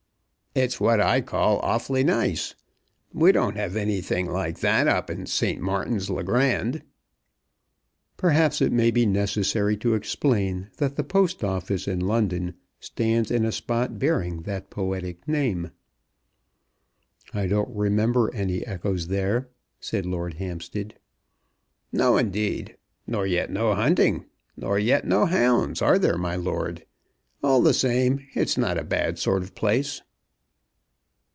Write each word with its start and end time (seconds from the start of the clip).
"It's 0.53 0.81
what 0.81 0.99
I 0.99 1.21
call 1.21 1.59
awfully 1.61 2.03
nice. 2.03 2.55
We 3.13 3.31
don't 3.31 3.55
have 3.55 3.77
anything 3.77 4.25
like 4.29 4.59
that 4.59 4.85
up 4.85 5.09
at 5.09 5.29
St. 5.29 5.61
Martin's 5.61 6.09
le 6.09 6.25
Grand." 6.25 6.81
Perhaps 8.17 8.61
it 8.61 8.73
may 8.73 8.91
be 8.91 9.05
necessary 9.05 9.77
to 9.77 9.93
explain 9.93 10.69
that 10.75 10.97
the 10.97 11.05
Post 11.05 11.41
Office 11.41 11.87
in 11.87 12.01
London 12.01 12.55
stands 12.81 13.31
in 13.31 13.45
a 13.45 13.51
spot 13.53 13.97
bearing 13.97 14.41
that 14.41 14.69
poetic 14.69 15.25
name. 15.25 15.71
"I 17.33 17.47
don't 17.47 17.73
remember 17.73 18.29
any 18.35 18.67
echoes 18.67 19.07
there," 19.07 19.47
said 19.79 20.05
Lord 20.05 20.33
Hampstead. 20.33 20.95
"No, 21.93 22.17
indeed; 22.17 22.75
nor 23.07 23.25
yet 23.25 23.49
no 23.51 23.73
hunting, 23.73 24.25
nor 24.57 24.77
yet 24.77 25.07
no 25.07 25.25
hounds; 25.25 25.81
are 25.81 25.97
there, 25.97 26.17
my 26.17 26.35
lord? 26.35 26.85
All 27.41 27.61
the 27.61 27.73
same, 27.73 28.27
it's 28.33 28.57
not 28.57 28.77
a 28.77 28.83
bad 28.83 29.17
sort 29.17 29.43
of 29.43 29.55
place!" 29.55 30.01